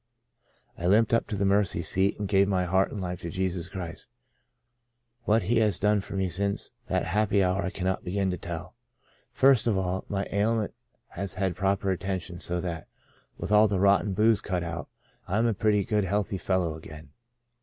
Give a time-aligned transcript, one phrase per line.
[0.79, 3.67] I limped up to the mercy seat and "gave my heart and life to Jesus
[3.69, 4.07] Christ.
[5.25, 8.73] What He has done for me since that happy hour I cannot begin to tell.
[9.31, 10.73] First of all, my" Out of Nazareth" 135 ailment
[11.09, 12.87] has had proper attention so that,
[13.37, 14.89] with all the rotten booze cut out,
[15.27, 17.11] I'm a pretty good healthy fellow again.